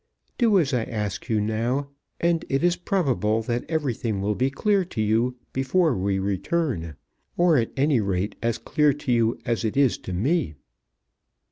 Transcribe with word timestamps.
Do 0.39 0.57
as 0.57 0.73
I 0.73 0.81
ask 0.85 1.29
you 1.29 1.39
now, 1.39 1.89
and 2.19 2.43
it 2.49 2.63
is 2.63 2.75
probable 2.75 3.43
that 3.43 3.69
everything 3.69 4.19
will 4.19 4.33
be 4.33 4.49
clear 4.49 4.83
to 4.83 4.99
you 4.99 5.35
before 5.53 5.95
we 5.95 6.17
return, 6.17 6.95
or 7.37 7.55
at 7.55 7.69
any 7.77 7.99
rate 8.01 8.35
as 8.41 8.57
clear 8.57 8.93
to 8.93 9.11
you 9.11 9.37
as 9.45 9.63
it 9.63 9.77
is 9.77 9.99
to 9.99 10.11
me." 10.11 10.55